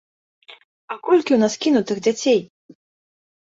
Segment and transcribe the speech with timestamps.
[0.51, 2.39] А колькі ў нас кінутых дзяцей?